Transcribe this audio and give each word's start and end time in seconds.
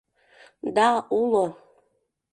—Да, 0.75 0.89
уло. 1.19 1.45